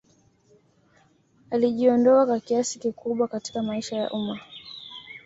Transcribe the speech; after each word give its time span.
Alijiondoa 1.51 2.25
kwa 2.25 2.39
kiasi 2.39 2.79
kikubwa 2.79 3.27
katika 3.27 3.63
maisha 3.63 3.97
ya 3.97 4.11
umma 4.11 4.39